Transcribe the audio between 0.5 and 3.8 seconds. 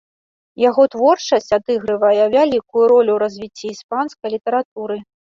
Яго творчасць адыгрывае вялікую ролю ў развіцці